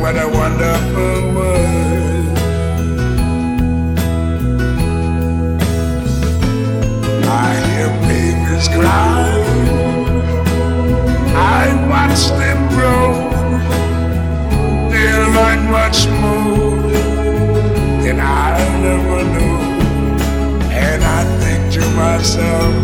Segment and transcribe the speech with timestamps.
[0.00, 2.38] what a wonderful world.
[7.26, 9.42] I hear babies cry,
[11.36, 13.06] I watch them grow,
[14.90, 16.33] they learn much more
[22.24, 22.83] myself,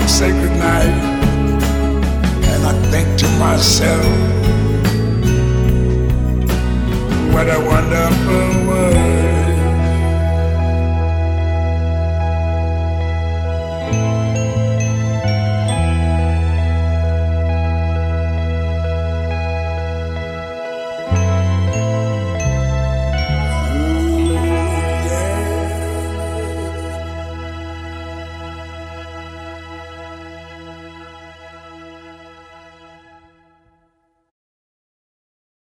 [0.00, 0.94] the dark, sacred night.
[2.44, 4.04] And I think to myself,
[7.32, 8.49] what a wonderful